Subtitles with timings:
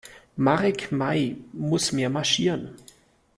[0.35, 2.71] Marek Mai muss mehr marschieren.